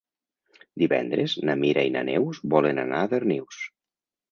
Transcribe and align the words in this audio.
Divendres 0.83 1.35
na 1.51 1.57
Mira 1.65 1.85
i 1.91 1.93
na 1.97 2.03
Neus 2.09 2.41
volen 2.55 2.83
anar 2.87 3.05
a 3.05 3.13
Darnius. 3.15 3.63